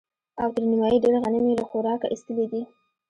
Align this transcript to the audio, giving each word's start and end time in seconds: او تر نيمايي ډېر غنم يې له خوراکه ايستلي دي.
او 0.41 0.49
تر 0.55 0.63
نيمايي 0.71 0.97
ډېر 1.03 1.15
غنم 1.23 1.45
يې 1.49 1.55
له 1.59 1.65
خوراکه 1.69 2.07
ايستلي 2.09 2.45
دي. 2.51 2.61